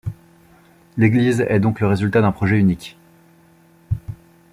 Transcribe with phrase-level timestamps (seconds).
[0.97, 2.97] L'église est donc le résultat d'un projet unique.